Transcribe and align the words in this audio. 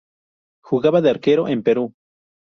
Jugaba 0.69 0.99
de 1.01 1.11
arquero 1.11 1.47
en 1.47 1.61
Perú. 1.61 1.93